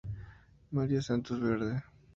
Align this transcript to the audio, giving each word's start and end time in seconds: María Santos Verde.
María 0.71 0.99
Santos 1.03 1.39
Verde. 1.39 1.83